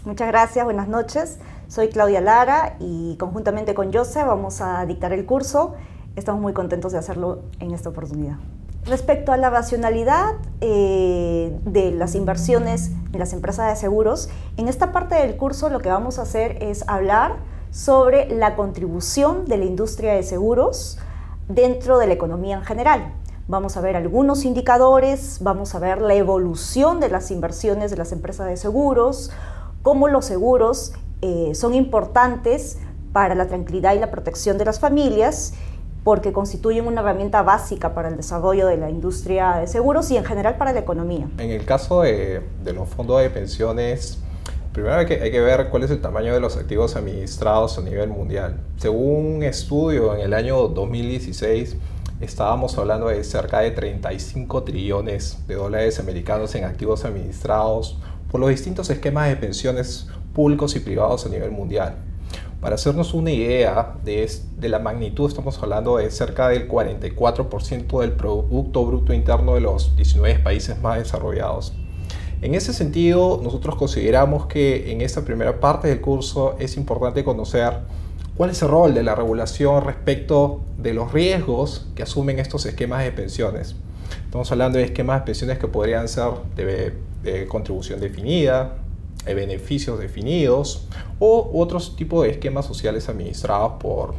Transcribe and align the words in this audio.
Muchas 0.05 0.29
gracias, 0.29 0.63
buenas 0.63 0.88
noches. 0.88 1.39
Soy 1.67 1.89
Claudia 1.89 2.21
Lara 2.21 2.77
y 2.80 3.17
conjuntamente 3.17 3.73
con 3.73 3.91
José 3.91 4.23
vamos 4.23 4.61
a 4.61 4.85
dictar 4.85 5.11
el 5.11 5.25
curso 5.25 5.75
estamos 6.16 6.41
muy 6.41 6.53
contentos 6.53 6.91
de 6.91 6.97
hacerlo 6.97 7.44
en 7.59 7.72
esta 7.72 7.89
oportunidad. 7.89 8.38
Respecto 8.85 9.31
a 9.31 9.38
la 9.38 9.49
racionalidad 9.49 10.35
eh, 10.61 11.55
de 11.66 11.91
las 11.91 12.16
inversiones 12.16 12.91
de 13.11 13.19
las 13.19 13.33
empresas 13.33 13.69
de 13.69 13.75
seguros, 13.75 14.30
en 14.58 14.67
esta 14.67 14.91
parte 14.91 15.16
del 15.16 15.35
curso 15.38 15.69
lo 15.69 15.80
que 15.80 15.89
vamos 15.89 16.17
a 16.17 16.23
hacer 16.23 16.63
es 16.63 16.83
hablar 16.88 17.38
sobre 17.72 18.33
la 18.35 18.55
contribución 18.55 19.45
de 19.45 19.57
la 19.57 19.66
industria 19.66 20.13
de 20.13 20.23
seguros 20.23 20.97
dentro 21.47 21.97
de 22.00 22.07
la 22.07 22.13
economía 22.13 22.55
en 22.55 22.63
general. 22.63 23.13
Vamos 23.47 23.77
a 23.77 23.81
ver 23.81 23.95
algunos 23.95 24.45
indicadores, 24.45 25.39
vamos 25.41 25.73
a 25.75 25.80
ver 25.80 26.02
la 26.02 26.13
evolución 26.13 27.00
de 27.00 27.09
las 27.09 27.31
inversiones 27.31 27.91
de 27.91 27.97
las 27.97 28.11
empresas 28.11 28.47
de 28.47 28.57
seguros, 28.57 29.31
cómo 29.81 30.07
los 30.07 30.25
seguros 30.25 30.94
eh, 31.22 31.52
son 31.53 31.73
importantes 31.73 32.77
para 33.11 33.35
la 33.35 33.47
tranquilidad 33.47 33.95
y 33.95 34.00
la 34.00 34.11
protección 34.11 34.57
de 34.57 34.66
las 34.66 34.80
familias 34.80 35.53
porque 36.03 36.31
constituyen 36.31 36.88
una 36.88 37.02
herramienta 37.02 37.42
básica 37.42 37.94
para 37.94 38.09
el 38.09 38.17
desarrollo 38.17 38.67
de 38.67 38.78
la 38.78 38.89
industria 38.89 39.58
de 39.58 39.67
seguros 39.67 40.09
y 40.11 40.17
en 40.17 40.25
general 40.25 40.58
para 40.58 40.73
la 40.73 40.80
economía. 40.80 41.28
En 41.38 41.50
el 41.52 41.66
caso 41.66 42.02
de, 42.02 42.41
los 42.73 42.88
fondos 42.88 43.22
de 43.22 43.30
pensiones, 43.30 44.19
primero 44.72 44.95
hay 44.95 45.06
que, 45.06 45.22
hay 45.22 45.31
que, 45.31 45.41
ver 45.41 45.69
cuál 45.69 45.83
es 45.83 45.91
el 45.91 46.02
tamaño 46.02 46.33
de 46.33 46.39
los 46.39 46.58
activos 46.58 46.95
administrados 46.95 47.78
a 47.78 47.81
nivel 47.81 48.09
mundial. 48.09 48.59
Según 48.78 49.36
un 49.36 49.44
estudio 49.44 50.16
en 50.16 50.22
el 50.22 50.33
año 50.33 50.67
2016, 50.69 51.75
estábamos 52.22 52.78
hablando 52.78 53.08
de 53.08 53.23
cerca 53.23 53.59
de 53.59 53.72
35 53.72 54.63
trillones 54.63 55.45
de 55.47 55.56
dólares 55.56 56.00
americanos 56.00 56.56
en 56.56 56.63
activos 56.63 57.06
administrados 57.06 57.97
por 58.31 58.39
los 58.39 58.50
distintos 58.50 58.89
esquemas 58.89 59.30
de 59.30 59.36
pensiones 59.36 60.08
públicos 60.34 60.75
y 60.75 60.80
privados 60.80 61.25
a 61.25 61.30
nivel 61.30 61.52
mundial. 61.52 61.95
Para 62.61 62.75
hacernos 62.75 63.13
una 63.13 63.31
idea 63.31 63.95
de, 64.03 64.29
la 64.67 64.79
magnitud, 64.79 65.29
estamos 65.29 65.57
hablando 65.63 65.95
de 65.95 66.11
cerca 66.11 66.49
del 66.49 66.67
44% 66.67 68.01
del 68.01 68.11
Producto 68.11 68.85
Bruto 68.85 69.13
Interno 69.13 69.53
de 69.53 69.61
los 69.61 69.95
19 69.95 70.39
países 70.39 70.81
más 70.81 70.97
desarrollados. 70.97 71.73
En 72.41 72.56
ese 72.56 72.73
sentido, 72.73 73.39
nosotros 73.41 73.75
consideramos 73.75 74.47
que 74.47 74.91
en 74.91 75.00
esta 75.00 75.23
primera 75.23 75.61
parte 75.61 75.88
del 75.88 76.01
curso 76.01 76.57
es 76.59 76.75
importante 76.75 77.23
conocer 77.23 77.79
cuál 78.35 78.50
es 78.50 78.61
el 78.61 78.67
rol 78.67 78.94
de 78.94 79.03
la 79.03 79.16
regulación 79.16 79.85
respecto 79.85 80.59
de 80.78 80.94
los 80.94 81.13
riesgos 81.13 81.88
que 81.95 82.03
asumen 82.03 82.39
estos 82.39 82.66
esquemas 82.66 83.05
de 83.05 83.13
pensiones. 83.13 83.78
Estamos 84.25 84.51
hablando 84.51 84.79
de 84.79 84.84
esquemas 84.84 85.22
de 85.22 85.25
pensiones 85.28 85.59
que 85.59 85.67
podrían 85.69 86.09
ser 86.09 86.31
de 86.57 87.47
contribución 87.47 88.01
definida, 88.01 88.75
beneficios 89.25 90.00
definidos 90.00 90.88
o 91.19 91.50
otros 91.53 91.96
tipos 91.96 92.24
de 92.24 92.31
esquemas 92.31 92.66
sociales 92.66 93.09
administrados 93.09 93.74
por, 93.80 94.16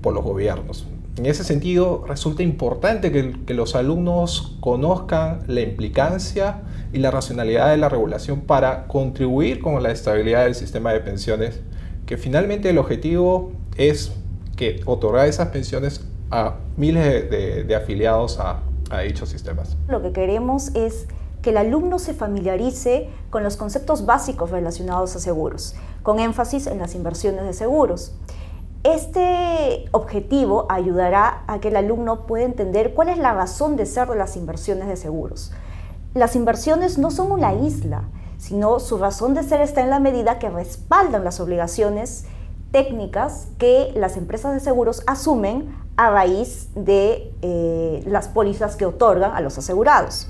por 0.00 0.14
los 0.14 0.24
gobiernos. 0.24 0.86
En 1.16 1.26
ese 1.26 1.42
sentido, 1.42 2.04
resulta 2.06 2.44
importante 2.44 3.10
que, 3.10 3.34
que, 3.44 3.52
los 3.52 3.74
alumnos 3.74 4.56
conozcan 4.60 5.42
la 5.48 5.62
implicancia 5.62 6.62
y 6.92 6.98
la 6.98 7.10
racionalidad 7.10 7.70
de 7.70 7.76
la 7.76 7.88
regulación 7.88 8.42
para 8.42 8.86
contribuir 8.86 9.60
con 9.60 9.82
la 9.82 9.90
estabilidad 9.90 10.44
del 10.44 10.54
sistema 10.54 10.92
de 10.92 11.00
pensiones, 11.00 11.60
que 12.06 12.16
finalmente 12.16 12.70
el 12.70 12.78
objetivo 12.78 13.52
es 13.76 14.12
que 14.56 14.80
otorgar 14.86 15.26
esas 15.26 15.48
pensiones 15.48 16.06
a 16.30 16.56
miles 16.76 17.28
de, 17.30 17.64
de 17.64 17.74
afiliados 17.74 18.38
a, 18.38 18.62
a 18.90 19.00
dichos 19.00 19.28
sistemas. 19.28 19.76
Lo 19.88 20.00
que 20.02 20.12
queremos 20.12 20.74
es 20.74 21.08
que 21.42 21.50
el 21.50 21.56
alumno 21.56 21.98
se 21.98 22.14
familiarice 22.14 23.08
con 23.30 23.42
los 23.42 23.56
conceptos 23.56 24.06
básicos 24.06 24.50
relacionados 24.50 25.14
a 25.16 25.20
seguros, 25.20 25.74
con 26.02 26.18
énfasis 26.18 26.66
en 26.66 26.78
las 26.78 26.94
inversiones 26.94 27.44
de 27.44 27.52
seguros. 27.52 28.14
Este 28.84 29.86
objetivo 29.90 30.66
ayudará 30.68 31.42
a 31.46 31.58
que 31.58 31.68
el 31.68 31.76
alumno 31.76 32.26
pueda 32.26 32.44
entender 32.44 32.94
cuál 32.94 33.08
es 33.08 33.18
la 33.18 33.34
razón 33.34 33.76
de 33.76 33.86
ser 33.86 34.08
de 34.08 34.16
las 34.16 34.36
inversiones 34.36 34.88
de 34.88 34.96
seguros. 34.96 35.52
Las 36.14 36.36
inversiones 36.36 36.96
no 36.96 37.10
son 37.10 37.32
una 37.32 37.54
isla, 37.54 38.04
sino 38.38 38.78
su 38.80 38.98
razón 38.98 39.34
de 39.34 39.42
ser 39.42 39.60
está 39.60 39.82
en 39.82 39.90
la 39.90 40.00
medida 40.00 40.38
que 40.38 40.48
respaldan 40.48 41.24
las 41.24 41.40
obligaciones 41.40 42.24
técnicas 42.70 43.48
que 43.58 43.92
las 43.94 44.16
empresas 44.16 44.54
de 44.54 44.60
seguros 44.60 45.02
asumen 45.06 45.74
a 45.96 46.10
raíz 46.10 46.68
de 46.74 47.34
eh, 47.42 48.04
las 48.06 48.28
pólizas 48.28 48.76
que 48.76 48.86
otorgan 48.86 49.32
a 49.34 49.40
los 49.40 49.58
asegurados. 49.58 50.28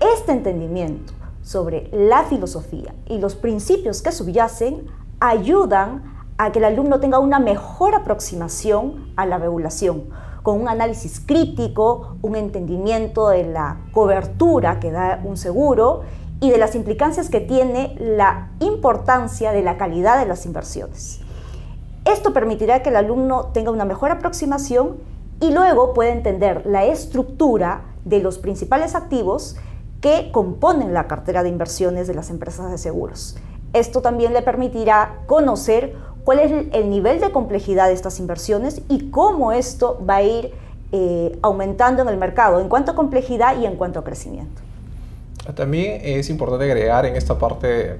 Este 0.00 0.30
entendimiento 0.30 1.12
sobre 1.42 1.88
la 1.92 2.22
filosofía 2.22 2.94
y 3.06 3.18
los 3.18 3.34
principios 3.34 4.00
que 4.00 4.12
subyacen 4.12 4.86
ayudan 5.18 6.22
a 6.38 6.52
que 6.52 6.60
el 6.60 6.66
alumno 6.66 7.00
tenga 7.00 7.18
una 7.18 7.40
mejor 7.40 7.96
aproximación 7.96 9.12
a 9.16 9.26
la 9.26 9.38
regulación, 9.38 10.04
con 10.44 10.60
un 10.60 10.68
análisis 10.68 11.18
crítico, 11.18 12.16
un 12.22 12.36
entendimiento 12.36 13.28
de 13.28 13.44
la 13.44 13.78
cobertura 13.90 14.78
que 14.78 14.92
da 14.92 15.20
un 15.24 15.36
seguro 15.36 16.02
y 16.40 16.50
de 16.50 16.58
las 16.58 16.76
implicancias 16.76 17.28
que 17.28 17.40
tiene 17.40 17.96
la 17.98 18.52
importancia 18.60 19.50
de 19.50 19.62
la 19.62 19.78
calidad 19.78 20.20
de 20.20 20.26
las 20.26 20.46
inversiones. 20.46 21.22
Esto 22.04 22.32
permitirá 22.32 22.84
que 22.84 22.90
el 22.90 22.96
alumno 22.96 23.46
tenga 23.46 23.72
una 23.72 23.84
mejor 23.84 24.12
aproximación 24.12 24.98
y 25.40 25.50
luego 25.50 25.92
pueda 25.92 26.12
entender 26.12 26.66
la 26.66 26.84
estructura 26.84 27.82
de 28.04 28.20
los 28.20 28.38
principales 28.38 28.94
activos 28.94 29.56
que 30.00 30.30
componen 30.32 30.94
la 30.94 31.06
cartera 31.06 31.42
de 31.42 31.48
inversiones 31.48 32.06
de 32.06 32.14
las 32.14 32.30
empresas 32.30 32.70
de 32.70 32.78
seguros. 32.78 33.36
Esto 33.72 34.00
también 34.00 34.32
le 34.32 34.42
permitirá 34.42 35.18
conocer 35.26 35.94
cuál 36.24 36.38
es 36.40 36.66
el 36.72 36.90
nivel 36.90 37.20
de 37.20 37.30
complejidad 37.30 37.88
de 37.88 37.94
estas 37.94 38.18
inversiones 38.20 38.82
y 38.88 39.10
cómo 39.10 39.52
esto 39.52 40.02
va 40.08 40.16
a 40.16 40.22
ir 40.22 40.52
eh, 40.92 41.38
aumentando 41.42 42.02
en 42.02 42.08
el 42.08 42.16
mercado 42.16 42.60
en 42.60 42.68
cuanto 42.68 42.92
a 42.92 42.94
complejidad 42.94 43.60
y 43.60 43.66
en 43.66 43.76
cuanto 43.76 43.98
a 43.98 44.04
crecimiento. 44.04 44.62
También 45.54 46.00
es 46.02 46.30
importante 46.30 46.64
agregar 46.64 47.06
en 47.06 47.16
esta 47.16 47.38
parte 47.38 47.98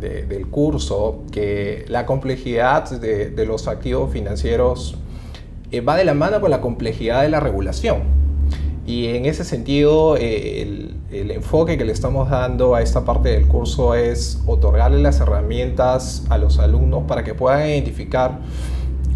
del 0.00 0.48
curso 0.48 1.22
que 1.32 1.84
la 1.88 2.04
complejidad 2.04 2.90
de, 2.90 3.46
los 3.46 3.68
activos 3.68 4.12
financieros 4.12 4.96
eh, 5.70 5.80
va 5.80 5.96
de 5.96 6.04
la 6.04 6.14
mano 6.14 6.40
con 6.40 6.50
la 6.50 6.60
complejidad 6.60 7.22
de 7.22 7.28
la 7.28 7.40
regulación. 7.40 8.02
Y 8.88 9.08
en 9.08 9.26
ese 9.26 9.44
sentido, 9.44 10.16
eh, 10.16 10.62
el, 10.62 10.94
el 11.10 11.30
enfoque 11.30 11.76
que 11.76 11.84
le 11.84 11.92
estamos 11.92 12.30
dando 12.30 12.74
a 12.74 12.80
esta 12.80 13.04
parte 13.04 13.28
del 13.28 13.46
curso 13.46 13.94
es 13.94 14.40
otorgarle 14.46 15.02
las 15.02 15.20
herramientas 15.20 16.24
a 16.30 16.38
los 16.38 16.58
alumnos 16.58 17.04
para 17.06 17.22
que 17.22 17.34
puedan 17.34 17.68
identificar 17.68 18.38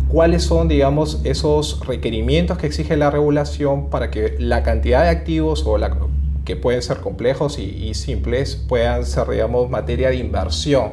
cuáles 0.08 0.42
son, 0.42 0.68
digamos, 0.68 1.22
esos 1.24 1.80
requerimientos 1.86 2.58
que 2.58 2.66
exige 2.66 2.98
la 2.98 3.10
regulación 3.10 3.88
para 3.88 4.10
que 4.10 4.36
la 4.38 4.62
cantidad 4.62 5.04
de 5.04 5.08
activos 5.08 5.64
o 5.66 5.78
la, 5.78 5.96
que 6.44 6.54
pueden 6.54 6.82
ser 6.82 6.98
complejos 6.98 7.58
y, 7.58 7.62
y 7.62 7.94
simples 7.94 8.56
puedan 8.56 9.06
ser, 9.06 9.26
digamos, 9.30 9.70
materia 9.70 10.10
de 10.10 10.16
inversión 10.16 10.90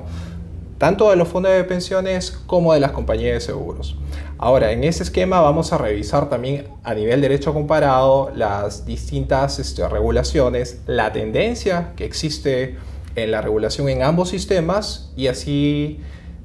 tanto 0.80 1.10
de 1.10 1.18
los 1.18 1.28
fondos 1.28 1.52
de 1.52 1.64
pensiones 1.66 2.32
como 2.48 2.74
de 2.74 2.80
las 2.80 2.94
compañías 2.94 3.34
de 3.34 3.42
seguros. 3.42 3.98
Ahora, 4.42 4.72
en 4.72 4.86
ese 4.86 5.04
esquema 5.04 5.42
vamos 5.42 5.74
a 5.74 5.78
revisar 5.78 6.30
también 6.30 6.70
a 6.86 6.94
nivel 6.94 7.20
derecho 7.20 7.54
comparado 7.54 8.32
las 8.34 8.86
distintas 8.86 9.60
este, 9.60 9.86
regulaciones, 9.90 10.80
la 10.88 11.12
tendencia 11.12 11.92
que 11.98 12.06
existe 12.06 12.78
en 13.18 13.32
la 13.32 13.42
regulación 13.42 13.90
en 13.90 14.02
ambos 14.02 14.30
sistemas 14.30 15.12
y 15.18 15.28
así 15.28 16.00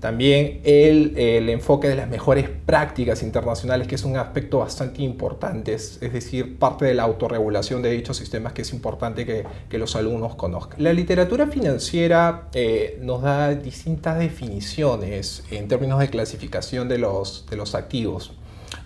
También 0.05 0.61
el, 0.65 1.17
el, 1.17 1.49
enfoque 1.49 1.89
de 1.89 1.97
las 1.97 2.11
mejores 2.11 2.51
prácticas 2.51 3.23
internacionales, 3.23 3.89
que 3.89 3.95
es 3.95 4.05
un 4.05 4.19
aspecto 4.19 4.59
bastante 4.59 5.01
importante, 5.01 5.73
es, 5.73 5.99
decir, 5.99 6.59
parte 6.59 6.85
de 6.85 6.93
la 6.93 7.05
autorregulación 7.05 7.81
de 7.81 7.89
dichos 7.89 8.19
sistemas 8.19 8.53
que 8.53 8.61
es 8.61 8.75
importante 8.75 9.25
que, 9.25 9.47
que 9.71 9.79
los 9.79 9.97
alumnos 9.97 10.35
conozcan. 10.35 10.83
La 10.83 10.93
literatura 10.93 11.47
financiera 11.47 12.51
eh, 12.53 12.99
nos 13.01 13.23
da 13.23 13.55
distintas 13.55 14.19
definiciones 14.19 15.43
en 15.51 15.69
términos 15.69 15.99
de 16.01 16.11
clasificación 16.11 16.87
de 16.87 16.99
los, 16.99 17.47
de 17.49 17.57
los 17.57 17.75
activos. 17.75 18.35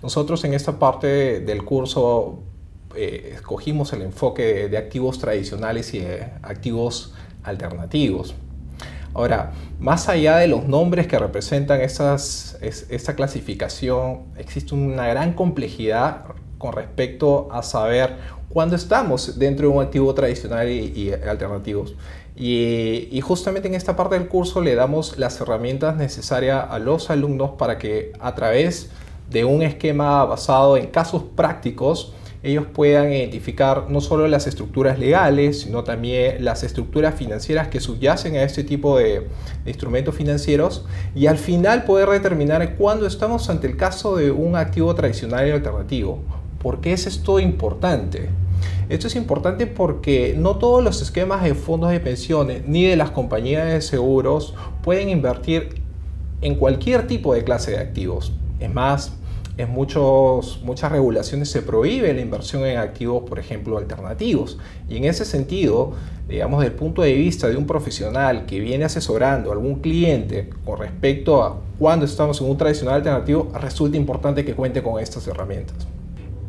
Nosotros 0.04 0.44
en 0.44 0.54
esta 0.54 0.78
parte 0.78 1.40
del 1.40 1.64
curso 1.64 2.44
eh, 2.94 3.32
escogimos 3.34 3.92
el 3.92 4.02
enfoque 4.02 4.68
de 4.68 4.78
activos 4.78 5.18
tradicionales 5.18 5.94
y 5.94 5.98
de 5.98 6.28
activos 6.44 7.12
alternativos. 7.42 8.36
Ahora, 9.14 9.52
más 9.80 10.08
allá 10.08 10.36
de 10.36 10.48
los 10.48 10.66
nombres 10.66 11.06
que 11.06 11.18
representan 11.18 11.80
esa 11.80 12.16
clasificación, 13.16 14.22
existe 14.36 14.74
una 14.74 15.06
gran 15.08 15.32
complejidad 15.32 16.24
con 16.58 16.72
respecto 16.72 17.48
a 17.52 17.62
saber 17.62 18.16
cuándo 18.48 18.76
estamos 18.76 19.38
dentro 19.38 19.68
de 19.68 19.74
un 19.74 19.82
activo 19.82 20.12
tradicional 20.14 20.68
y, 20.68 21.12
alternativos. 21.12 21.94
Y, 22.36 23.20
justamente 23.22 23.68
en 23.68 23.74
esta 23.74 23.96
parte 23.96 24.18
del 24.18 24.28
curso 24.28 24.60
le 24.60 24.74
damos 24.74 25.18
las 25.18 25.40
herramientas 25.40 25.96
necesarias 25.96 26.66
a 26.68 26.78
los 26.78 27.10
alumnos 27.10 27.52
para 27.58 27.78
que 27.78 28.12
a 28.20 28.34
través 28.34 28.90
de 29.30 29.44
un 29.44 29.62
esquema 29.62 30.24
basado 30.24 30.76
en 30.76 30.86
casos 30.86 31.22
prácticos 31.36 32.14
ellos 32.42 32.66
puedan 32.72 33.12
identificar 33.12 33.86
no 33.88 34.00
solo 34.00 34.28
las 34.28 34.46
estructuras 34.46 34.98
legales, 34.98 35.62
sino 35.62 35.82
también 35.82 36.44
las 36.44 36.62
estructuras 36.62 37.14
financieras 37.14 37.68
que 37.68 37.80
subyacen 37.80 38.36
a 38.36 38.42
este 38.44 38.62
tipo 38.62 38.96
de, 38.98 39.26
instrumentos 39.66 40.14
financieros 40.14 40.84
y 41.14 41.26
al 41.26 41.38
final 41.38 41.84
poder 41.84 42.08
determinar 42.08 42.76
cuándo 42.76 43.06
estamos 43.06 43.50
ante 43.50 43.66
el 43.66 43.76
caso 43.76 44.16
de 44.16 44.30
un 44.30 44.56
activo 44.56 44.94
tradicional 44.94 45.46
y 45.46 45.50
alternativo. 45.50 46.20
¿Por 46.62 46.80
qué 46.80 46.92
es 46.92 47.06
esto 47.06 47.38
importante? 47.40 48.30
Esto 48.88 49.06
es 49.06 49.16
importante 49.16 49.66
porque 49.66 50.34
no 50.36 50.56
todos 50.56 50.82
los 50.82 51.02
esquemas 51.02 51.42
de 51.42 51.54
fondos 51.54 51.90
de 51.90 52.00
pensiones 52.00 52.66
ni 52.66 52.84
de 52.84 52.96
las 52.96 53.10
compañías 53.10 53.66
de 53.66 53.80
seguros 53.80 54.54
pueden 54.82 55.10
invertir 55.10 55.82
en 56.40 56.54
cualquier 56.54 57.06
tipo 57.06 57.34
de 57.34 57.44
clase 57.44 57.72
de 57.72 57.78
activos. 57.78 58.32
Es 58.60 58.72
más, 58.72 59.12
en 59.58 59.70
muchos, 59.70 60.60
muchas 60.62 60.92
regulaciones 60.92 61.50
se 61.50 61.62
prohíbe 61.62 62.14
la 62.14 62.20
inversión 62.20 62.64
en 62.64 62.78
activos, 62.78 63.24
por 63.28 63.40
ejemplo, 63.40 63.76
alternativos. 63.76 64.56
Y 64.88 64.96
en 64.96 65.04
ese 65.04 65.24
sentido, 65.24 65.94
digamos, 66.28 66.60
desde 66.60 66.74
el 66.74 66.78
punto 66.78 67.02
de 67.02 67.12
vista 67.12 67.48
de 67.48 67.56
un 67.56 67.66
profesional 67.66 68.46
que 68.46 68.60
viene 68.60 68.84
asesorando 68.84 69.50
a 69.50 69.54
algún 69.54 69.80
cliente 69.80 70.48
con 70.64 70.78
respecto 70.78 71.42
a 71.42 71.60
cuando 71.76 72.06
estamos 72.06 72.40
en 72.40 72.48
un 72.48 72.56
tradicional 72.56 72.94
alternativo, 72.94 73.50
resulta 73.60 73.96
importante 73.96 74.44
que 74.44 74.54
cuente 74.54 74.80
con 74.80 75.02
estas 75.02 75.26
herramientas. 75.26 75.88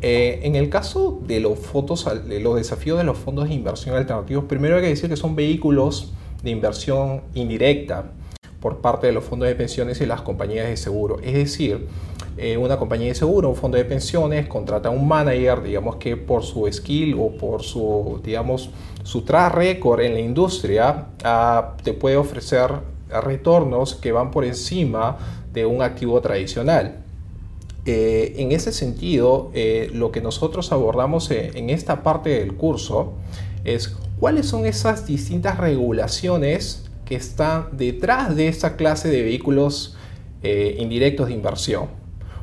Eh, 0.02 0.40
en 0.44 0.54
el 0.54 0.70
caso 0.70 1.20
de 1.26 1.40
los, 1.40 1.58
fotos, 1.58 2.08
de 2.26 2.38
los 2.38 2.54
desafíos 2.54 2.96
de 2.96 3.04
los 3.04 3.18
fondos 3.18 3.48
de 3.48 3.54
inversión 3.54 3.96
alternativos, 3.96 4.44
primero 4.44 4.76
hay 4.76 4.82
que 4.82 4.88
decir 4.88 5.10
que 5.10 5.16
son 5.16 5.34
vehículos 5.34 6.12
de 6.44 6.50
inversión 6.50 7.22
indirecta 7.34 8.12
por 8.60 8.78
parte 8.78 9.08
de 9.08 9.12
los 9.12 9.24
fondos 9.24 9.48
de 9.48 9.54
pensiones 9.56 10.00
y 10.00 10.06
las 10.06 10.22
compañías 10.22 10.68
de 10.68 10.76
seguro. 10.76 11.18
Es 11.22 11.34
decir, 11.34 11.88
eh, 12.42 12.56
una 12.56 12.78
compañía 12.78 13.08
de 13.08 13.14
seguro, 13.14 13.50
un 13.50 13.54
fondo 13.54 13.76
de 13.76 13.84
pensiones, 13.84 14.48
contrata 14.48 14.88
a 14.88 14.92
un 14.92 15.06
manager, 15.06 15.62
digamos 15.62 15.96
que 15.96 16.16
por 16.16 16.42
su 16.42 16.66
skill 16.72 17.14
o 17.20 17.32
por 17.36 17.62
su, 17.62 18.18
digamos, 18.24 18.70
su 19.02 19.26
track 19.26 19.52
record 19.52 20.00
en 20.00 20.14
la 20.14 20.20
industria, 20.20 21.08
ah, 21.22 21.76
te 21.84 21.92
puede 21.92 22.16
ofrecer 22.16 22.72
retornos 23.10 23.94
que 23.94 24.10
van 24.10 24.30
por 24.30 24.46
encima 24.46 25.18
de 25.52 25.66
un 25.66 25.82
activo 25.82 26.18
tradicional. 26.22 27.04
Eh, 27.84 28.36
en 28.38 28.52
ese 28.52 28.72
sentido, 28.72 29.50
eh, 29.52 29.90
lo 29.92 30.10
que 30.10 30.22
nosotros 30.22 30.72
abordamos 30.72 31.30
en 31.30 31.68
esta 31.68 32.02
parte 32.02 32.30
del 32.30 32.54
curso 32.54 33.12
es 33.64 33.94
cuáles 34.18 34.46
son 34.46 34.64
esas 34.64 35.06
distintas 35.06 35.58
regulaciones 35.58 36.88
que 37.04 37.16
están 37.16 37.66
detrás 37.72 38.34
de 38.34 38.48
esta 38.48 38.76
clase 38.76 39.10
de 39.10 39.20
vehículos 39.20 39.98
indirectos 40.42 41.28
de 41.28 41.34
inversión. 41.34 41.99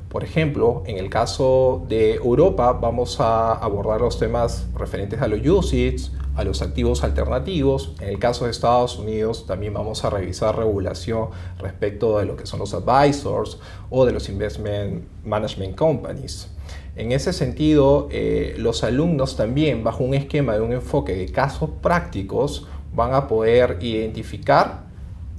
Por 0.09 0.23
ejemplo, 0.23 0.83
en 0.85 0.97
el 0.97 1.09
caso 1.09 1.85
de 1.89 2.15
Europa 2.15 2.71
vamos 2.73 3.19
a 3.19 3.53
abordar 3.53 3.99
los 3.99 4.17
temas 4.17 4.67
referentes 4.73 5.21
a 5.21 5.27
los 5.27 5.45
UCITS, 5.45 6.13
a 6.35 6.43
los 6.45 6.61
activos 6.61 7.03
alternativos. 7.03 7.93
En 7.99 8.07
el 8.09 8.19
caso 8.19 8.45
de 8.45 8.51
Estados 8.51 8.97
Unidos 8.97 9.45
también 9.45 9.73
vamos 9.73 10.05
a 10.05 10.09
revisar 10.09 10.55
regulación 10.55 11.29
respecto 11.59 12.19
de 12.19 12.25
lo 12.25 12.37
que 12.37 12.45
son 12.45 12.59
los 12.59 12.73
advisors 12.73 13.59
o 13.89 14.05
de 14.05 14.13
los 14.13 14.29
investment 14.29 15.03
management 15.25 15.75
companies. 15.75 16.49
En 16.95 17.11
ese 17.11 17.33
sentido, 17.33 18.07
eh, 18.09 18.55
los 18.57 18.83
alumnos 18.83 19.35
también, 19.35 19.83
bajo 19.83 20.03
un 20.03 20.13
esquema 20.13 20.53
de 20.53 20.61
un 20.61 20.73
enfoque 20.73 21.13
de 21.15 21.31
casos 21.31 21.69
prácticos, 21.81 22.65
van 22.95 23.13
a 23.13 23.27
poder 23.27 23.77
identificar 23.81 24.85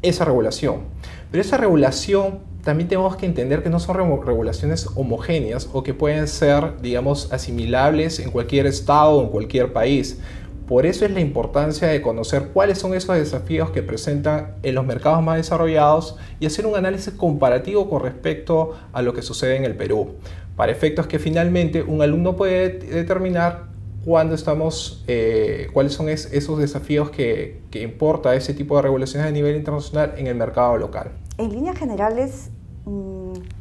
esa 0.03 0.25
regulación. 0.25 0.83
Pero 1.31 1.41
esa 1.41 1.57
regulación 1.57 2.41
también 2.69 2.87
tenemos 2.87 3.17
que 3.17 3.25
entender 3.25 3.63
que 3.63 3.71
no 3.71 3.81
son 3.81 3.97
regulaciones 3.97 4.91
homogéneas 4.95 5.71
o 5.73 5.83
que 5.83 5.95
pueden 5.95 6.29
ser, 6.29 6.83
digamos, 6.83 7.33
asimilables 7.33 8.21
en 8.21 8.31
cualquier 8.31 8.67
estado 8.67 9.13
o 9.13 9.23
en 9.23 9.31
cualquier 9.31 9.73
país. 9.73 10.21
Por 10.67 10.85
eso 10.85 11.07
es 11.07 11.11
la 11.11 11.21
importancia 11.21 11.89
de 11.89 12.03
conocer 12.03 12.49
cuáles 12.53 12.77
son 12.77 12.93
esos 12.93 13.17
desafíos 13.17 13.71
que 13.71 13.83
presentan 13.83 14.57
en 14.63 14.75
los 14.75 14.85
mercados 14.85 15.23
más 15.23 15.39
desarrollados 15.39 16.17
y 16.41 16.45
hacer 16.45 16.67
un 16.67 16.77
análisis 16.77 17.15
comparativo 17.15 17.89
con 17.89 18.03
respecto 18.03 18.75
a 18.93 19.01
lo 19.01 19.15
que 19.15 19.23
sucede 19.23 19.57
en 19.57 19.65
el 19.65 19.75
Perú, 19.75 20.17
para 20.55 20.71
efectos 20.71 21.07
que 21.07 21.19
finalmente 21.19 21.83
un 21.83 22.03
alumno 22.03 22.37
puede 22.37 22.69
determinar 22.81 23.69
cuándo 24.05 24.35
estamos, 24.35 25.05
eh, 25.09 25.69
cuáles 25.73 25.95
son 25.95 26.11
esos 26.11 26.59
desafíos 26.59 27.09
que, 27.09 27.63
que 27.71 27.81
importa 27.81 28.35
ese 28.35 28.53
tipo 28.53 28.77
de 28.77 28.83
regulaciones 28.83 29.27
a 29.27 29.31
nivel 29.31 29.57
internacional 29.57 30.13
en 30.19 30.27
el 30.27 30.35
mercado 30.35 30.77
local. 30.77 31.13
En 31.39 31.51
líneas 31.51 31.79
generales, 31.79 32.51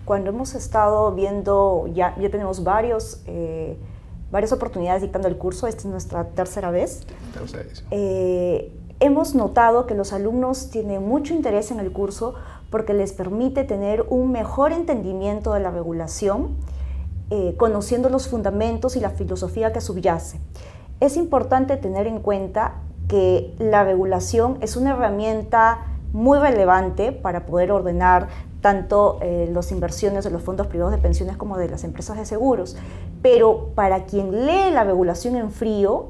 cuando 0.06 0.30
hemos 0.30 0.56
estado 0.56 1.12
viendo, 1.14 1.88
ya, 1.94 2.16
ya 2.18 2.30
tenemos 2.30 2.64
varios, 2.64 3.22
eh, 3.26 3.78
varias 4.32 4.52
oportunidades 4.52 5.02
dictando 5.02 5.28
el 5.28 5.38
curso, 5.38 5.68
esta 5.68 5.82
es 5.82 5.86
nuestra 5.86 6.26
tercera 6.30 6.72
vez, 6.72 7.06
eh, 7.92 8.72
hemos 9.00 9.36
notado 9.36 9.86
que 9.86 9.96
los 9.96 10.14
alumnos 10.14 10.70
tienen 10.70 11.08
mucho 11.08 11.34
interés 11.34 11.72
en 11.72 11.80
el 11.80 11.92
curso 11.92 12.36
porque 12.70 12.94
les 12.94 13.14
permite 13.14 13.64
tener 13.64 14.06
un 14.10 14.32
mejor 14.32 14.72
entendimiento 14.72 15.54
de 15.54 15.60
la 15.60 15.72
regulación, 15.72 16.56
eh, 17.30 17.56
conociendo 17.58 18.10
los 18.10 18.28
fundamentos 18.30 18.96
y 18.96 19.02
la 19.02 19.10
filosofía 19.10 19.74
que 19.74 19.82
subyace. 19.82 20.40
Es 21.00 21.18
importante 21.18 21.78
tener 21.78 22.08
en 22.08 22.20
cuenta 22.20 22.76
que 23.08 23.54
la 23.60 23.84
regulación 23.84 24.58
es 24.62 24.76
una 24.76 24.92
herramienta 24.92 25.86
muy 26.14 26.40
relevante 26.40 27.12
para 27.12 27.46
poder 27.46 27.72
ordenar 27.72 28.30
tanto 28.62 29.20
eh, 29.22 29.50
las 29.54 29.72
inversiones 29.72 30.24
de 30.24 30.32
los 30.32 30.42
fondos 30.42 30.68
privados 30.68 30.94
de 30.94 31.00
pensiones 31.00 31.38
como 31.38 31.58
de 31.58 31.70
las 31.70 31.84
empresas 31.84 32.18
de 32.18 32.26
seguros. 32.26 32.76
Pero 33.22 33.70
para 33.76 34.06
quien 34.06 34.46
lee 34.46 34.72
la 34.72 34.84
regulación 34.84 35.36
en 35.36 35.52
frío, 35.52 36.08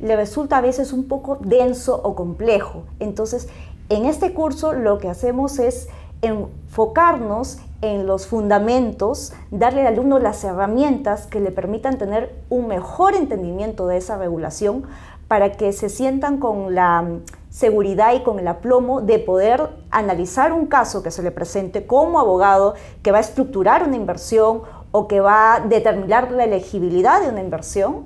le 0.00 0.16
resulta 0.16 0.58
a 0.58 0.60
veces 0.60 0.92
un 0.92 1.08
poco 1.08 1.38
denso 1.40 2.00
o 2.02 2.14
complejo. 2.14 2.84
Entonces, 3.00 3.48
en 3.88 4.06
este 4.06 4.32
curso 4.32 4.72
lo 4.72 4.98
que 4.98 5.08
hacemos 5.08 5.58
es 5.58 5.88
enfocarnos 6.22 7.58
en 7.80 8.06
los 8.06 8.26
fundamentos, 8.26 9.32
darle 9.50 9.82
al 9.82 9.94
alumno 9.94 10.18
las 10.18 10.42
herramientas 10.42 11.26
que 11.26 11.40
le 11.40 11.52
permitan 11.52 11.96
tener 11.96 12.34
un 12.48 12.66
mejor 12.66 13.14
entendimiento 13.14 13.86
de 13.86 13.98
esa 13.98 14.18
regulación 14.18 14.84
para 15.28 15.52
que 15.52 15.72
se 15.72 15.88
sientan 15.88 16.38
con 16.38 16.74
la 16.74 17.04
seguridad 17.58 18.14
y 18.14 18.22
con 18.22 18.38
el 18.38 18.46
aplomo 18.46 19.00
de 19.00 19.18
poder 19.18 19.70
analizar 19.90 20.52
un 20.52 20.66
caso 20.66 21.02
que 21.02 21.10
se 21.10 21.24
le 21.24 21.32
presente 21.32 21.88
como 21.88 22.20
abogado 22.20 22.74
que 23.02 23.10
va 23.10 23.18
a 23.18 23.20
estructurar 23.20 23.82
una 23.82 23.96
inversión 23.96 24.62
o 24.92 25.08
que 25.08 25.18
va 25.18 25.56
a 25.56 25.60
determinar 25.60 26.30
la 26.30 26.44
elegibilidad 26.44 27.20
de 27.20 27.30
una 27.30 27.40
inversión, 27.40 28.04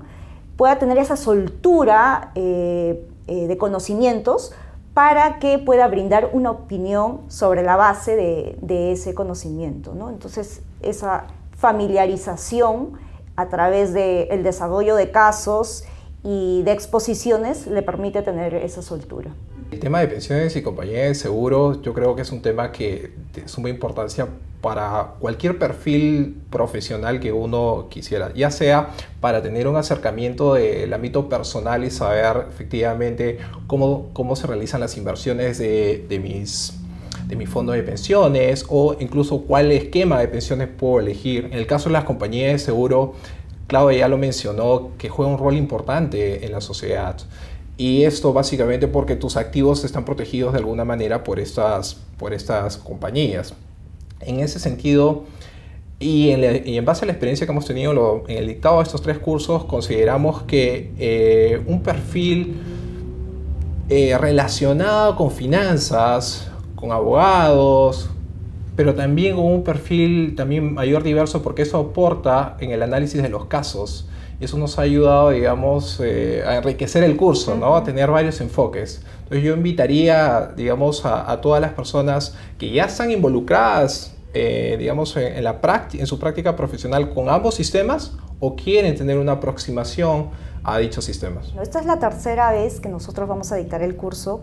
pueda 0.57 0.79
tener 0.79 0.97
esa 0.97 1.19
soltura 1.19 2.33
eh, 2.35 3.07
eh, 3.27 3.47
de 3.47 3.59
conocimientos 3.59 4.55
para 4.95 5.39
que 5.39 5.59
pueda 5.59 5.87
brindar 5.87 6.31
una 6.33 6.51
opinión 6.51 7.21
sobre 7.29 7.63
la 7.63 7.77
base 7.77 8.17
de, 8.17 8.93
ese 8.93 9.13
conocimiento. 9.13 9.93
Entonces, 10.09 10.63
esa 10.81 11.27
familiarización 11.59 12.95
a 13.37 13.49
través 13.51 13.93
del 13.93 14.43
desarrollo 14.43 14.97
de 14.97 15.11
casos 15.11 15.85
y 16.25 16.63
de 16.63 16.73
exposiciones 16.73 17.67
le 17.67 17.83
permite 17.83 18.23
tener 18.23 18.55
esa 18.55 18.83
soltura. 18.83 19.31
El 19.71 19.81
tema 19.81 20.01
de 20.01 20.09
pensiones 20.09 20.55
y 20.55 20.63
compañías 20.63 21.09
de 21.09 21.15
seguros 21.15 21.83
yo 21.83 21.95
creo 21.95 22.15
que 22.15 22.23
es 22.23 22.31
un 22.31 22.43
tema 22.43 22.71
que 22.71 23.13
de 23.35 23.49
suma 23.49 23.71
importancia 23.71 24.29
para 24.61 25.15
cualquier 25.19 25.59
perfil 25.59 26.37
profesional 26.51 27.19
que 27.19 27.33
uno 27.33 27.89
quisiera, 27.91 28.33
ya 28.33 28.51
sea 28.51 28.91
para 29.21 29.43
tener 29.43 29.67
un 29.67 29.77
acercamiento 29.77 30.55
del 30.55 30.93
ámbito 30.93 31.29
personal 31.29 31.85
y 31.85 31.91
saber 31.91 32.47
efectivamente 32.49 33.39
cómo, 33.67 34.11
cómo 34.13 34.37
se 34.37 34.47
realizan 34.47 34.81
las 34.81 34.97
inversiones 34.97 35.59
de, 35.59 36.07
de 36.09 36.19
mis 36.21 36.79
de 37.27 37.37
mi 37.37 37.47
fondo 37.47 37.73
de 37.73 37.83
pensiones 37.83 38.67
o 38.69 38.95
incluso 39.01 39.43
cuál 39.43 39.73
esquema 39.73 40.21
de 40.21 40.29
pensiones 40.29 40.69
puedo 40.69 41.01
elegir. 41.01 41.47
En 41.47 41.55
el 41.55 41.67
caso 41.67 41.89
de 41.89 41.95
las 41.95 42.05
compañías 42.05 42.53
de 42.53 42.59
seguro, 42.59 43.15
Claudia 43.73 44.01
ya 44.01 44.09
lo 44.09 44.19
mencionó, 44.19 44.91
que 44.99 45.09
juega 45.09 45.33
un 45.33 45.39
rol 45.39 45.57
importante 45.57 46.45
en 46.45 46.53
la 46.53 46.61
sociedad. 46.61 47.17
Y 47.79 48.03
esto 48.03 48.35
básicamente 48.35 48.87
porque 48.87 49.17
tus 49.17 49.39
activos 49.39 49.83
están 49.85 50.05
protegidos 50.05 50.53
de 50.53 50.59
alguna 50.59 50.85
manera 50.85 51.25
por 51.25 51.41
estas, 51.41 51.97
por 52.19 52.35
estas 52.35 52.77
compañías. 52.77 53.55
En 54.21 54.41
ese 54.41 54.59
sentido, 54.59 55.25
y 55.99 56.33
en, 56.33 56.85
base 56.85 57.05
a 57.05 57.07
la 57.07 57.13
experiencia 57.13 57.47
que 57.47 57.53
hemos 57.53 57.65
tenido 57.65 58.25
en 58.29 58.37
el 58.37 58.47
dictado 58.47 58.77
de 58.77 58.83
estos 58.83 59.01
tres 59.01 59.19
cursos, 59.19 59.65
consideramos 59.65 60.43
que 60.43 60.93
eh, 60.99 61.63
un 61.67 61.83
perfil 61.83 62.61
eh, 63.89 64.19
relacionado 64.19 65.17
con 65.17 65.31
finanzas, 65.31 66.51
con 66.77 66.93
abogados, 66.93 68.11
pero 68.83 68.97
también 68.97 69.37
con 69.37 69.45
un 69.45 69.63
perfil 69.63 70.35
también 70.35 70.75
mayor 70.75 71.05
diverso 71.05 71.41
porque 71.41 71.63
eso 71.63 71.79
aporta 71.79 72.57
en 72.59 72.73
el 72.73 72.83
análisis 72.83 73.23
de 73.23 73.29
los 73.29 73.45
casos 73.45 74.09
y 74.41 74.45
eso 74.45 74.59
nos 74.59 74.77
ha 74.77 74.83
ayudado, 74.83 75.31
digamos, 75.31 76.01
eh, 76.03 76.43
a 76.45 76.57
enriquecer 76.57 77.05
el 77.05 77.17
curso, 77.17 77.55
¿no? 77.55 77.77
A 77.77 77.85
tener 77.85 78.11
varios 78.11 78.41
enfoques. 78.41 79.05
Entonces 79.23 79.45
yo 79.45 79.55
invitaría, 79.55 80.51
digamos, 80.57 81.07
a, 81.07 81.41
todas 81.41 81.61
las 81.61 81.75
personas 81.75 82.35
que 82.59 82.73
ya 82.73 82.87
están 82.87 83.13
involucradas, 83.13 84.17
eh, 84.35 84.75
digamos, 84.81 85.17
en, 85.17 85.45
la 85.45 85.61
en 85.93 86.07
su 86.09 86.19
práctica 86.19 86.57
profesional 86.57 87.15
con 87.15 87.29
ambos 87.29 87.55
sistemas 87.55 88.17
o 88.41 88.57
quieren 88.57 88.97
tener 88.97 89.17
una 89.17 89.33
aproximación 89.35 90.31
a 90.65 90.79
dichos 90.79 91.05
sistemas. 91.05 91.55
Esta 91.63 91.79
es 91.79 91.87
la 91.87 92.01
tercera 92.01 92.51
vez 92.51 92.81
que 92.81 92.89
nosotros 92.89 93.29
vamos 93.29 93.53
a 93.53 93.55
dictar 93.55 93.81
el 93.81 93.95
curso 93.95 94.41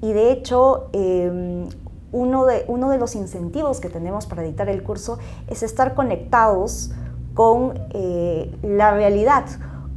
y 0.00 0.12
de 0.12 0.30
hecho 0.30 0.88
em, 0.92 1.66
uno 2.12 2.44
de, 2.44 2.64
uno 2.68 2.90
de 2.90 2.98
los 2.98 3.16
incentivos 3.16 3.80
que 3.80 3.88
tenemos 3.88 4.26
para 4.26 4.42
dictar 4.42 4.68
el 4.68 4.82
curso 4.82 5.18
es 5.48 5.62
estar 5.62 5.94
conectados 5.94 6.92
con 7.34 7.80
eh, 7.90 8.54
la 8.62 8.92
realidad, 8.92 9.44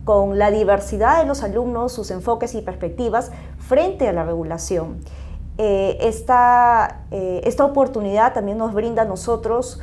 con 0.05 0.39
la 0.39 0.49
diversidad 0.49 1.19
de 1.19 1.25
los 1.25 1.43
alumnos, 1.43 1.91
sus 1.91 2.11
enfoques 2.11 2.55
y 2.55 2.61
perspectivas 2.61 3.31
frente 3.57 4.07
a 4.07 4.13
la 4.13 4.23
regulación. 4.23 4.97
Eh, 5.57 5.97
esta, 6.01 7.05
eh, 7.11 7.41
esta, 7.43 7.65
oportunidad 7.65 8.33
también 8.33 8.57
nos 8.57 8.73
brinda 8.73 9.03
a 9.03 9.05
nosotros 9.05 9.81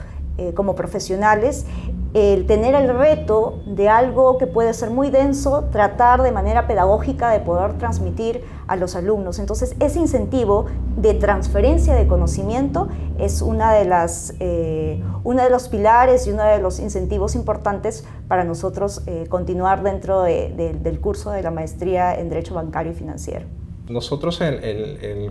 como 0.54 0.74
profesionales 0.74 1.66
el 2.14 2.44
tener 2.46 2.74
el 2.74 2.94
reto 2.94 3.62
de 3.64 3.88
algo 3.88 4.36
que 4.36 4.46
puede 4.46 4.74
ser 4.74 4.90
muy 4.90 5.10
denso, 5.10 5.64
tratar 5.72 6.22
de 6.22 6.30
manera 6.30 6.66
pedagógica 6.66 7.30
de 7.30 7.40
poder 7.40 7.78
transmitir 7.78 8.44
a 8.66 8.76
los 8.76 8.96
alumnos. 8.96 9.38
Entonces, 9.38 9.74
ese 9.80 9.98
incentivo 9.98 10.66
de 10.96 11.14
transferencia 11.14 11.94
de 11.94 12.06
conocimiento 12.06 12.88
es 13.18 13.40
una 13.40 13.72
de 13.72 13.86
las, 13.86 14.34
eh, 14.40 15.02
uno 15.24 15.42
de 15.42 15.48
los 15.48 15.68
pilares 15.68 16.26
y 16.26 16.32
uno 16.32 16.42
de 16.42 16.58
los 16.58 16.80
incentivos 16.80 17.34
importantes 17.34 18.04
para 18.28 18.44
nosotros 18.44 19.02
eh, 19.06 19.26
continuar 19.28 19.82
dentro 19.82 20.22
del 20.22 21.00
curso 21.00 21.30
de 21.30 21.42
la 21.42 21.50
maestría 21.50 22.18
en 22.18 22.28
Derecho 22.28 22.54
Bancario 22.54 22.92
y 22.92 22.94
Financiero. 22.94 23.46
Nosotros 23.88 24.40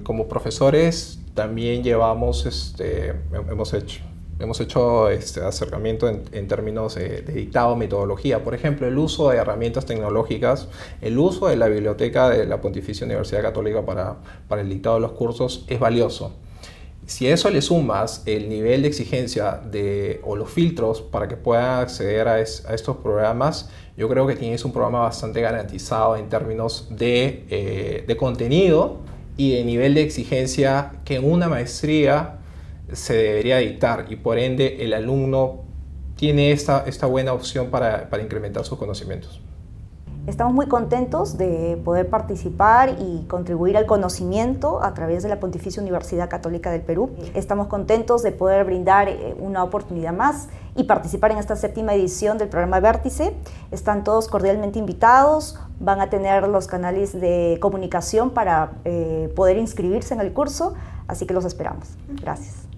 como 0.03 0.27
profesores 0.27 1.19
también 1.35 1.83
llevamos, 1.83 2.45
este, 2.45 3.13
hemos 3.49 3.73
hecho 3.73 4.10
hemos 4.41 4.59
hecho 4.59 5.09
este 5.09 5.41
acercamiento 5.41 6.07
en, 6.07 6.47
términos 6.47 6.95
de, 6.95 7.21
dictado, 7.21 7.75
metodología. 7.75 8.43
Por 8.43 8.55
ejemplo, 8.55 8.87
el 8.87 8.97
uso 8.97 9.29
de 9.29 9.37
herramientas 9.37 9.85
tecnológicas, 9.85 10.67
el 11.01 11.17
uso 11.17 11.47
de 11.47 11.55
la 11.55 11.67
biblioteca 11.67 12.29
de 12.29 12.45
la 12.45 12.61
Pontificia 12.61 13.05
Universidad 13.05 13.41
Católica 13.41 13.85
para, 13.85 14.17
para 14.47 14.61
el 14.61 14.69
dictado 14.69 14.95
de 14.95 15.01
los 15.01 15.11
cursos 15.11 15.65
es 15.67 15.79
valioso. 15.79 16.33
Si 17.05 17.27
a 17.27 17.33
eso 17.33 17.49
le 17.49 17.61
sumas 17.61 18.23
el 18.25 18.47
nivel 18.47 18.83
de 18.83 18.87
exigencia 18.87 19.59
de, 19.69 20.21
o 20.23 20.35
los 20.35 20.49
filtros 20.49 21.01
para 21.01 21.27
que 21.27 21.35
puedan 21.35 21.79
acceder 21.79 22.27
a, 22.27 22.39
estos 22.39 22.97
programas, 22.97 23.69
yo 23.97 24.07
creo 24.07 24.27
que 24.27 24.35
tienes 24.35 24.63
un 24.63 24.71
programa 24.71 24.99
bastante 24.99 25.41
garantizado 25.41 26.15
en 26.15 26.29
términos 26.29 26.87
de, 26.89 27.45
eh, 27.49 28.03
de 28.07 28.17
contenido 28.17 28.99
y 29.35 29.53
de 29.53 29.63
nivel 29.63 29.95
de 29.95 30.03
exigencia 30.03 30.93
que 31.03 31.15
en 31.15 31.29
una 31.29 31.49
maestría 31.49 32.37
se 32.93 33.13
debería 33.13 33.57
dictar 33.57 34.05
y 34.09 34.15
por 34.15 34.37
ende 34.37 34.83
el 34.83 34.93
alumno 34.93 35.61
tiene 36.15 36.51
esta, 36.51 36.83
esta 36.85 37.07
buena 37.07 37.33
opción 37.33 37.69
para, 37.69 38.09
para 38.09 38.23
incrementar 38.23 38.63
sus 38.65 38.77
conocimientos. 38.77 39.41
Estamos 40.27 40.53
muy 40.53 40.67
contentos 40.67 41.35
de 41.39 41.81
poder 41.83 42.07
participar 42.07 42.95
y 42.99 43.25
contribuir 43.27 43.75
al 43.75 43.87
conocimiento 43.87 44.83
a 44.83 44.93
través 44.93 45.23
de 45.23 45.29
la 45.29 45.39
Pontificia 45.39 45.81
Universidad 45.81 46.29
Católica 46.29 46.69
del 46.69 46.81
Perú. 46.81 47.09
Estamos 47.33 47.65
contentos 47.65 48.21
de 48.21 48.31
poder 48.31 48.63
brindar 48.63 49.09
eh, 49.09 49.35
una 49.39 49.63
oportunidad 49.63 50.13
más 50.13 50.47
y 50.75 50.83
participar 50.83 51.31
en 51.31 51.39
esta 51.39 51.55
séptima 51.55 51.95
edición 51.95 52.37
del 52.37 52.49
programa 52.49 52.79
Vértice. 52.79 53.33
Están 53.71 54.03
todos 54.03 54.27
cordialmente 54.27 54.77
invitados, 54.77 55.57
van 55.79 56.01
a 56.01 56.11
tener 56.11 56.47
los 56.47 56.67
canales 56.67 57.19
de 57.19 57.57
comunicación 57.59 58.29
para 58.29 58.73
eh, 58.85 59.33
poder 59.35 59.57
inscribirse 59.57 60.13
en 60.13 60.21
el 60.21 60.33
curso, 60.33 60.75
así 61.07 61.25
que 61.25 61.33
los 61.33 61.45
esperamos. 61.45 61.87
Gracias. 62.21 62.70